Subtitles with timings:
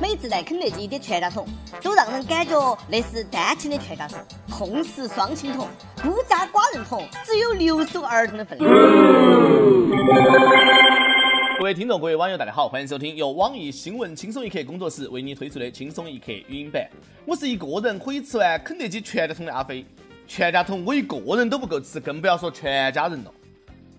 [0.00, 1.46] 每次来肯德基点全家桶，
[1.82, 5.68] 都让人感觉那是单亲的全家桶，痛失双亲桶，
[6.02, 8.70] 孤家寡人桶，只有留守儿童的份量。
[11.58, 16.88] 各位听众，各位网友，大家好，欢迎收听由网易新闻轻松一刻工作室为你推出的轻松一刻语音版。
[17.24, 19.86] 我是一个人可以吃完肯德基全家桶的阿飞，
[20.26, 23.32] 全家桶我一个人都不够吃，更不要说全家人了。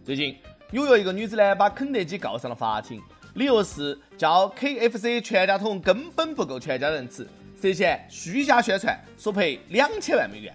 [0.03, 0.35] 最近，
[0.71, 3.01] 纽约一个女子呢，把肯德基告上了法庭，
[3.35, 7.27] 理由是叫 KFC 全家桶根本不够全家人吃，
[7.61, 10.53] 涉嫌虚假宣传，索赔两千万美元。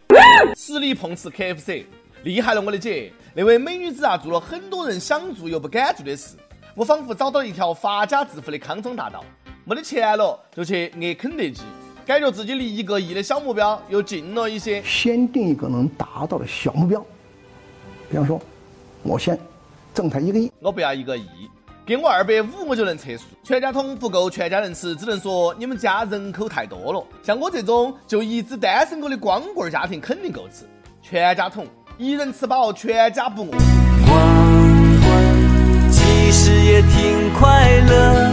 [0.56, 1.84] 实力碰瓷 KFC，
[2.23, 3.12] 厉害了我的姐！
[3.34, 6.37] 那位美女子啊，做了很多人想做又不敢做的事。
[6.75, 9.23] 我仿佛找到了一条发家致富的康庄大道，
[9.67, 11.61] 没得钱了就去饿肯德基，
[12.06, 14.83] 感觉自己离一个亿的小目标又近了一些。
[14.83, 17.05] 先定一个能达到的小目标，
[18.09, 18.41] 比方说，
[19.03, 19.39] 我先
[19.92, 21.27] 挣他一个亿，我不要一个亿，
[21.87, 23.25] 给我二百五我就能测数。
[23.43, 27.05] 全家桶不够全家人吃，只能说你们家人口太多了。
[27.23, 30.64] 像我这种就一只单身狗的光棍家庭肯定够吃。
[31.03, 31.67] 全家桶
[31.98, 33.58] 一人吃饱，全家不饿。
[35.91, 38.33] 其实也挺快乐，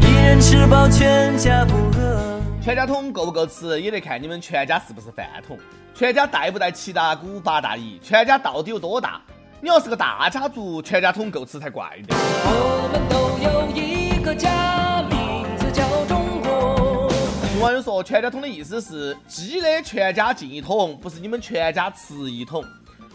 [0.00, 2.40] 一人吃饱全家不饿。
[2.62, 5.58] 全家桶够不够吃，也得看你们全家是不是饭桶。
[5.94, 7.98] 全家带不带七大姑八大姨？
[8.02, 9.20] 全家到底有多大？
[9.64, 12.14] 你要是个大家族，全家桶够吃才怪呢。
[12.44, 17.10] 我们都有一个家，名字叫中国。
[17.62, 22.62] 网友说，全家桶的意思是鸡的全家进一桶，不是你们全家吃一桶。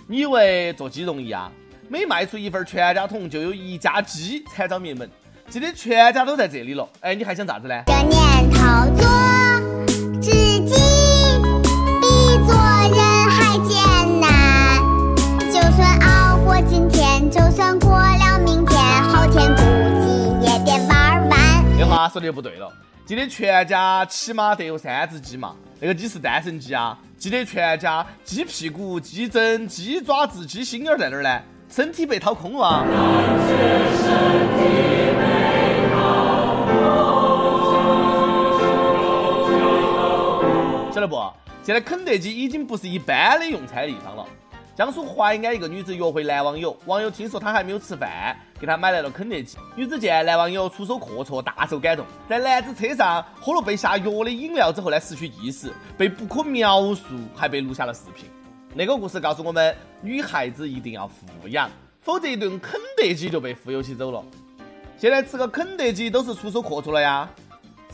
[0.08, 1.52] 你以为做鸡容易啊？
[1.88, 5.08] 每卖出一份全家桶，就有一家鸡惨遭灭门。
[5.50, 7.84] 今天全家都在这里了，哎，你还想咋子呢？
[7.86, 8.60] 这年头
[22.10, 22.74] 说的不对了。
[23.06, 26.98] 今天全家起码得有三只鸡嘛，那个鸡是单身鸡啊。
[27.18, 31.42] 记得全家鸡屁股、鸡胗、鸡爪子、鸡心眼在哪儿呢？
[31.70, 32.86] 身体被掏空了啊。
[40.92, 41.32] 晓得不？
[41.62, 44.19] 现在肯德基已经不是一般的用餐的地方了。
[44.80, 49.58] 江苏淮安一个女子约会男网友，网友听说她还没有吃饭，给她买来了肯德基。
[49.76, 57.04] 女子见男网友出手阔绰，大受感动，在男子车上喝了被下药的饮料之后呢，失去意识，被不可描述，
[57.36, 58.30] 还被录下了视频。
[58.74, 61.70] 那个故事告诉我们，女孩子一定要富养，
[62.00, 64.24] 否则一顿肯德基就被忽悠起走了。
[64.98, 67.30] 现在吃个肯德基都是出手阔绰了呀，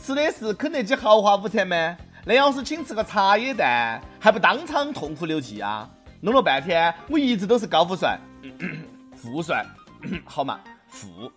[0.00, 1.96] 吃的是肯德基豪华午餐吗？
[2.24, 5.90] 那要是请吃个茶叶蛋，还不当场痛哭流涕啊？
[6.20, 8.18] 弄了半天，我一直都是高富帅，
[9.14, 9.64] 富帅，
[10.24, 11.30] 好嘛，富。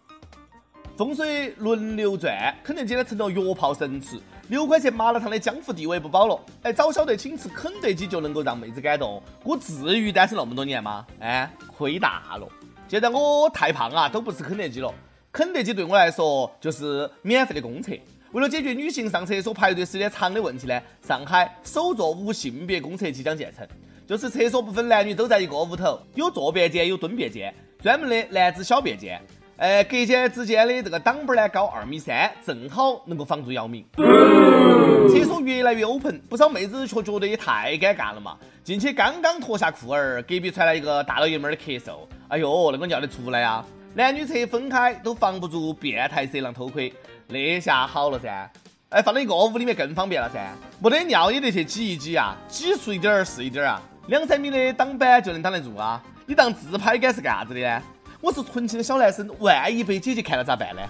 [0.96, 4.22] 风水轮流转，肯德基呢成了约炮神器。
[4.50, 6.38] 六块钱麻辣烫的江湖地位不保了。
[6.64, 11.06] 哎，早晓得请吃肯德基就能够让妹子感动，我至于单身那么多年吗？
[11.20, 12.48] 哎，亏大了。
[12.88, 14.94] 现在我太胖啊，都不吃肯德基了。
[15.32, 17.92] 肯德基对我来说就是免费的公厕。
[18.32, 23.66] 为了解决女性上厕所排队时间长的问题呢，上海首座无性别公厕即将建成，
[24.10, 29.22] 就是厕所不分男女都在一个屋头，有坐便间，有蹲便间，专门的男子小便间。
[29.56, 33.86] 呃，隔间之间的这个挡板呢高二米三，正好能够防住姚明。
[33.96, 38.36] 厕所越来越 open，不少妹子却觉得也太尴尬了嘛。
[38.64, 42.00] 进去刚刚脱下裤儿，隔壁传来一个大老爷们儿的咳嗽，
[42.30, 43.64] 哎呦，那个尿得出来啊！
[43.94, 46.92] 男女厕分开都防不住变态色狼偷窥，
[47.28, 48.52] 那下好了噻。
[48.90, 56.02] 哎，放到一个屋里面更方便了噻，没得尿也得去挤一挤啊，挤出一点儿是一点儿啊，两三米的挡板就能挡得住啊。
[56.26, 57.80] 你当自拍杆是干啥子的呢？
[58.20, 60.82] 我是纯情的小男生，万一被姐姐看了咋办呢？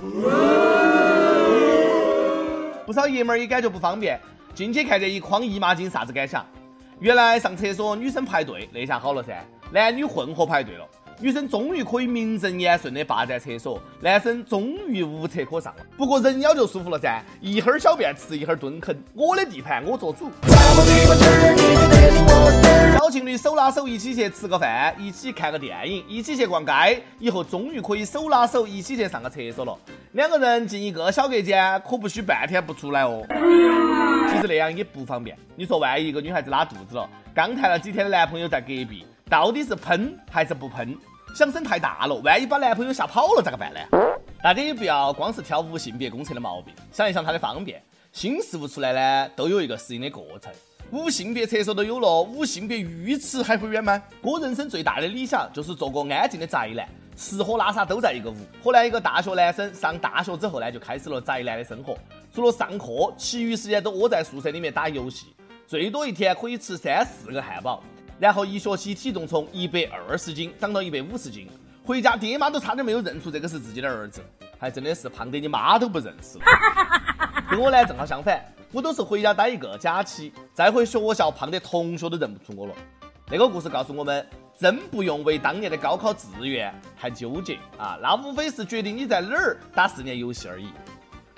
[2.85, 4.17] 不少爷们儿也感觉不方便，
[4.55, 6.45] 进去看见一筐姨妈巾，啥子感想？
[7.01, 10.87] 原来上厕所女生排队，那下好了噻，男女混合排队了。
[11.21, 15.85] 女生终于可以名正言顺的霸占厕所，男生终于无厕可上了。
[15.97, 20.31] 不过人妖就舒服了噻，一会儿小便吃，一会儿蹲坑，我的地盘我做主。
[22.97, 29.77] 小情侣手拉手一起去吃个饭，一起看个电影，一起去逛街，以后终于可以手拉手一起去上个厕所了。
[30.13, 33.25] 两个人进一个小隔间，可不许半天不出来哦。
[34.31, 40.95] 其实那样也不方便，你说万一一个女孩子拉肚子了，刚谈了几天的男朋友在隔壁，到底是喷还是不喷？
[41.35, 43.79] 想生太大了，万一把男朋友吓跑了咋个办呢？
[44.43, 47.81] 大家也不要光是挑无性别公厕的毛病，想一想它的方便。
[48.11, 50.51] 新事物出来呢，都有一个适应的过程。
[50.91, 54.01] 无性别厕所都有了，无性别浴池还会远吗？
[54.21, 58.35] 我人生最大的理想就是做个安静的宅男，吃喝拉撒都在一个屋。
[58.63, 61.95] 河南一个大学男生上大学之后呢，就开始了宅男的生活。
[62.33, 65.27] 除了上课，其余时间都窝在宿舍里面打游戏，
[65.67, 67.83] 最多一天可以吃三四个汉堡，
[68.19, 71.47] 然后一学期体重从一百二十斤涨到一百五十斤，
[71.85, 74.21] 回家爹妈都差点没有认出这个是自己的儿子，
[74.59, 76.37] 还真的是胖得你妈都不认识。
[77.49, 78.43] 跟我呢正好相反，
[78.73, 82.73] 我都是回家待一个假期，再回学校胖得同学都认不出我了。
[83.31, 84.27] 那个故事告诉我们，
[84.59, 90.67] 真不用为当年的高考志愿太纠结啊，那无非是决定你在哪儿打四年游戏而已。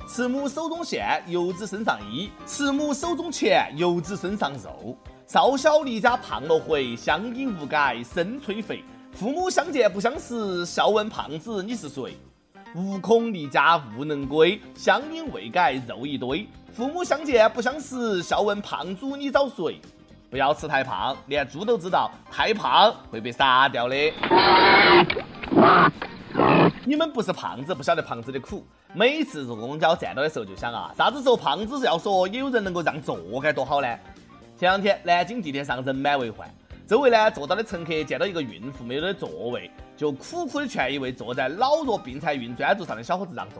[0.07, 4.97] 慈母手中线，游子身上衣；慈母手中钱，游子身上肉。
[5.31, 8.83] 少小离家胖了回，乡音无改身催肥。
[9.13, 12.17] 父母相见不相识，笑问胖子你是谁？
[12.75, 16.45] 无恐离家勿能归，乡音未改肉一堆。
[16.73, 19.79] 父母相见不相识，笑问胖猪你找谁？
[20.29, 23.95] 不要吃太胖，连猪都知道太胖会被杀掉的。
[26.83, 28.65] 你们不是胖子，不晓得胖子的苦。
[28.93, 33.87] 每次坐公交站到的时候，就想啊，啥子时候胖子要说也有人能够让座该多好呢？
[34.61, 36.47] 前两天南京地铁上人满为患，
[36.85, 43.59] 周围呢坐到的乘客见到一个孕妇没有的座位，就苦苦的劝一位坐在老弱病残孕专座上的小伙子让座，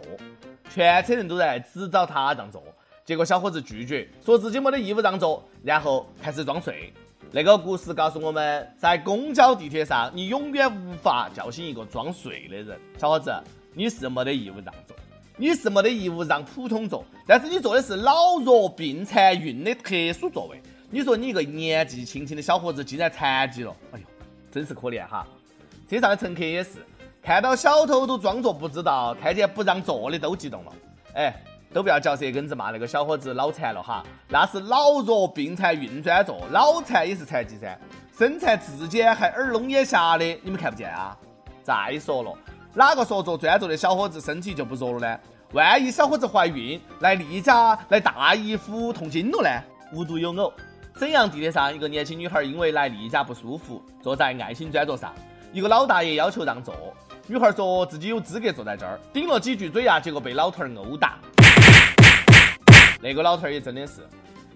[0.70, 2.64] 全车人都在指找他让座，
[3.04, 6.94] 结果小伙子拒绝，说自己没得义务让座，然后开始装睡。
[7.32, 12.80] 那个故事告诉我们，在公交地铁上，你永远无法叫醒一个装睡的人。
[13.00, 13.34] 小伙子，
[13.74, 14.96] 你是没得义务让座，
[15.36, 20.62] 你是没得义务让普通座，但是你坐的是老弱病残孕的特殊座位。
[20.94, 24.06] 你说你一个年纪轻轻的小伙子竟然残疾了，哎呦，
[24.52, 25.26] 真是可怜哈！
[25.90, 26.86] 车上的乘客也是，
[27.24, 30.74] 看到小偷都装作不知道，看见不让座的都激动了。
[31.16, 31.34] 哎，
[31.74, 37.80] 都不要嚼舌根子骂那个小伙子脑残了哈，那是老弱病残孕专座，脑残也是残疾噻，
[38.18, 41.18] 身残志坚还耳聋眼瞎的，你们看不见啊？
[41.64, 42.38] 再说了，
[42.74, 45.20] 哪个说坐专座的小伙子身体就不弱了呢？
[45.54, 49.64] 万一小伙子怀孕来例假来大姨夫痛经了呢？
[49.94, 50.52] 无独有偶。
[50.98, 55.14] 沈阳地铁上，一个年轻女孩因为来例假不舒服，坐在爱心专座上。
[55.52, 56.76] 一个老大爷要求让座，
[57.28, 61.18] 女孩说自己有资格坐在这儿，顶了几句嘴呀，结果被老头儿殴打。
[63.02, 64.02] 那个老头儿也真的是，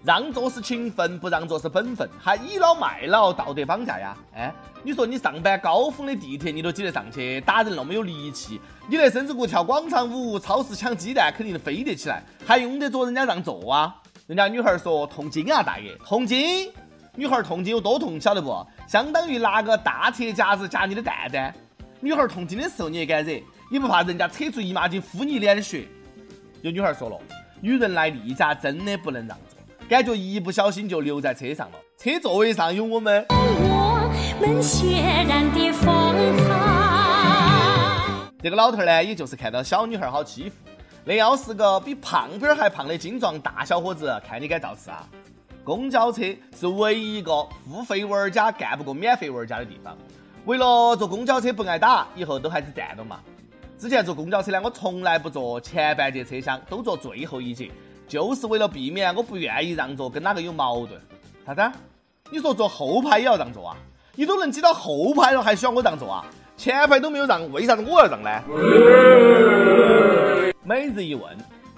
[0.04, 1.58] 让座是情分，不让座。
[1.58, 4.16] 是本分，还倚老卖老，道德绑架呀！
[4.34, 4.54] 哎，
[4.84, 13.96] 你说你上班高峰的地铁，你都挤得上去，打人那么有力气，你那身子骨跳广场舞、超市抢鸡蛋，肯定飞得起来，还用得着人家让座啊？
[14.26, 16.68] 人家女孩说痛经啊，大爷，痛经。
[17.14, 18.66] 女孩痛经有多痛，晓得不？
[18.88, 21.54] 相当于拿个大铁夹子夹你的蛋蛋。
[22.00, 23.40] 女孩痛经的时候你也敢惹？
[23.70, 25.86] 你不怕人家扯出姨妈巾敷你脸的血？
[26.60, 27.16] 有女孩说了，
[27.60, 29.56] 女人来例假真的不能让座，
[29.88, 31.78] 感觉一不小心就留在车上了。
[31.96, 33.24] 车座位上有我们。
[33.28, 36.44] 我们血染的风采。
[38.42, 40.56] 这个老头呢，也就是看到小女孩好欺负。
[41.08, 45.06] 那要是个比胖边儿还胖的精壮大小伙子，看你敢造次啊！
[45.62, 46.22] 公交车
[46.58, 49.96] 是唯一一个付费玩家干不过免费玩家的地方。
[50.46, 53.20] 为了坐公交车不挨打，以后都还是站着嘛。
[53.78, 57.70] 之前坐公交车呢，我从来不坐前半节车厢，都坐最后一节，
[58.08, 61.00] 就是为了避免我不愿意让座跟哪个有矛盾。
[61.46, 61.78] 啥子？
[62.32, 63.76] 你说坐后排也要让座啊？
[64.16, 66.26] 你都能挤到后排了，还需要我让座啊？
[66.56, 68.42] 前排都没有让，为啥子我要让呢？
[70.68, 71.22] 每日一问：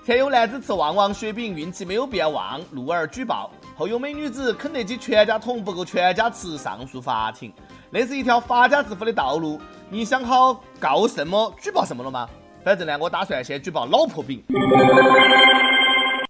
[0.02, 7.52] 前有男子吃旺旺雪饼，运气没有变旺，怒而举报；后有美女子肯德基全家桶不够全家吃，上诉法庭。
[7.90, 9.60] 那是一条发家致富的道路。
[9.90, 12.26] 你想好告什么、举报什么了吗？
[12.64, 14.42] 反正呢，我打算先举报老婆饼。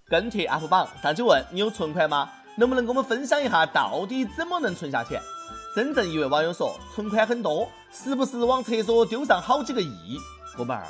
[0.09, 2.29] 跟帖 UP 榜上去问你有存款吗？
[2.57, 5.21] 能不能跟我们分享一下到底怎么能存下钱？
[5.73, 10.19] 深圳一位网友说存款很多，时不时往厕所丢上好几个亿。
[10.57, 10.83] 哥们儿。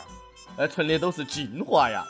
[0.57, 2.05] 呃，存的都是精华呀！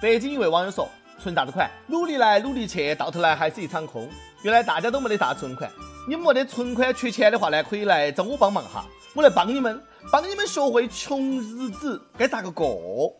[0.00, 1.68] 北京一位网友说：“存啥子款？
[1.88, 4.08] 努力来努力去，到头来还是一场空。
[4.42, 5.70] 原来大家都没得啥存款。
[6.08, 13.12] 你没得存款缺钱的话呢，可以来找我帮忙哈，我来帮你们，帮你们学会穷日子该咋个过。”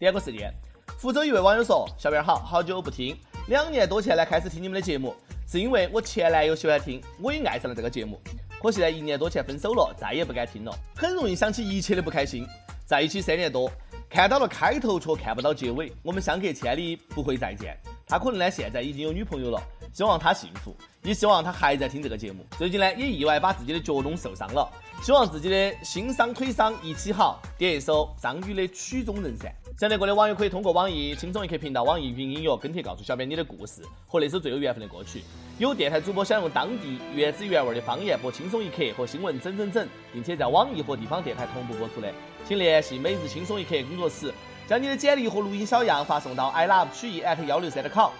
[0.00, 0.52] 第二个事件，
[0.98, 3.16] 福州一位网友说：“小编好，好久不听，
[3.48, 5.14] 两年多前呢开始听你们的节目，
[5.46, 8.18] 是因为我前男友喜欢听，我也爱上了这个节目。
[8.60, 12.46] 可惜呢，一年多前分手了，再也不敢听了，很容易想起一切的不开心。”
[12.84, 13.70] 在一起三年多，
[14.08, 17.78] 看到了开头却看不到结尾，我们相隔千里不会再见。
[18.04, 19.62] 他可能呢现在已经有女朋友了，
[19.92, 22.44] 希望他幸福，也希望他还在听这个节目。
[22.58, 24.68] 最近呢也意外把自己的脚弄受伤了，
[25.00, 27.40] 希望自己的心伤腿伤一起好。
[27.56, 29.54] 点一首张宇的《曲终人散》。
[29.80, 35.24] 想听过的网友可以通过网易轻松一刻频道、网易云音乐跟帖告诉小编你的故事和那首最有缘分的歌曲。
[35.58, 42.12] 有电台主播想用当地原汁原味的方言播轻松一刻和新闻整整整，并且在网易和地方电台同步播出的，
[42.46, 44.30] 请联系每日轻松一刻工作室。
[44.68, 48.10] 将你的简历和录音小样发送到 i love 曲艺 at 幺六三 com。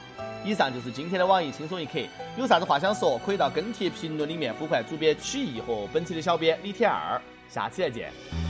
[0.43, 1.99] 以上就是今天的网易轻松一刻，
[2.38, 7.21] 有啥子话想说，可以到跟帖评论里面呼唤主编曲艺和本期的小编李天二。
[7.50, 8.50] 下期再见。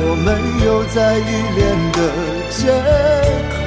[0.00, 0.28] 我没
[0.64, 1.58] 有再依恋
[1.92, 1.98] 的
[2.50, 2.60] 借
[3.54, 3.58] 口。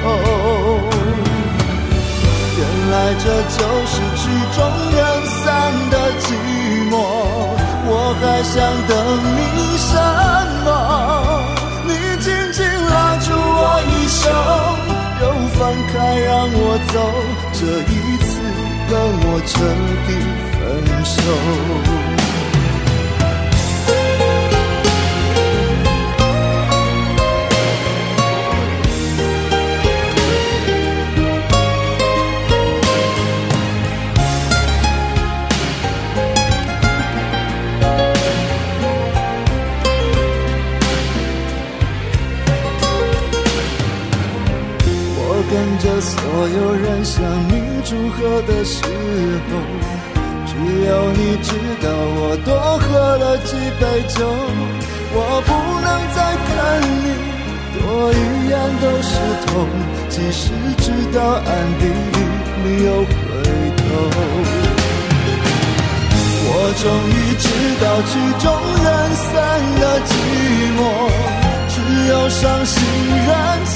[2.58, 2.60] 原
[2.90, 4.22] 来这就是曲
[4.54, 4.58] 终
[4.92, 5.40] 人散
[5.90, 6.24] 的寂
[6.90, 6.92] 寞，
[7.86, 8.54] 我还想
[8.88, 8.92] 等
[9.36, 9.40] 你
[9.78, 9.90] 什
[10.64, 10.68] 么？
[11.84, 11.90] 你
[12.22, 12.58] 紧紧
[12.88, 14.20] 拉住我衣袖。
[15.22, 15.24] 又
[15.54, 15.60] 放
[15.92, 16.58] 开让我
[16.92, 16.94] 走，
[17.52, 17.60] 这
[17.92, 17.92] 一
[18.26, 18.30] 次
[18.90, 19.50] 跟我彻
[20.06, 20.08] 底
[20.58, 20.60] 分
[21.04, 21.14] 手。
[53.44, 54.16] 几杯酒。
[55.14, 55.50] 我不
[55.84, 56.18] 能再
[56.48, 56.50] 看
[57.04, 57.06] 你
[57.74, 57.80] 多
[58.12, 58.16] 一
[58.48, 59.10] 眼都是
[59.46, 59.50] 痛，
[60.08, 60.42] 即使
[60.78, 62.16] 知道暗地里
[62.64, 63.12] 你又回
[63.76, 63.80] 头。
[66.44, 66.48] 我
[66.82, 67.44] 终于知
[67.80, 68.44] 道曲终
[68.82, 69.30] 人散
[69.80, 70.10] 的寂
[70.78, 70.80] 寞，
[71.68, 71.74] 只
[72.08, 72.74] 有伤心
[73.26, 73.30] 人
[73.66, 73.70] 才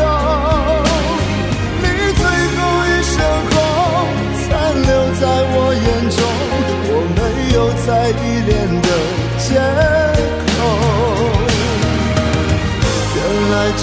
[0.00, 0.55] 有。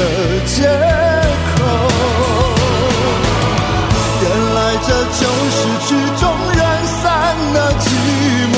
[0.00, 0.04] 的
[0.46, 1.60] 借口，
[4.22, 4.88] 原来这
[5.20, 5.88] 就是曲
[6.18, 6.22] 终
[6.56, 6.60] 人
[7.02, 7.02] 散
[7.52, 7.84] 的寂
[8.54, 8.56] 寞。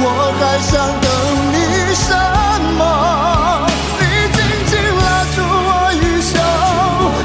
[0.00, 0.04] 我
[0.38, 0.72] 还想
[1.04, 1.06] 等
[1.52, 1.56] 你
[1.94, 2.08] 什
[2.78, 2.80] 么？
[4.00, 4.02] 你
[4.32, 4.38] 紧
[4.70, 5.36] 紧拉住
[5.68, 6.32] 我衣袖，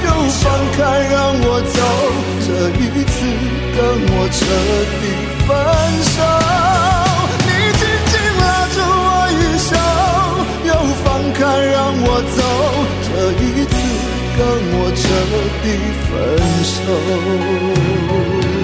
[0.03, 0.07] 又
[0.41, 0.43] 放
[0.75, 1.15] 开让
[1.45, 1.75] 我走。
[2.45, 3.15] 这一次
[3.75, 3.79] 跟
[4.11, 4.37] 我彻
[4.99, 5.01] 底
[5.47, 5.49] 分
[6.11, 6.52] 手。
[14.37, 15.01] 跟我彻
[15.61, 15.65] 底
[16.07, 16.11] 分
[16.63, 18.62] 手。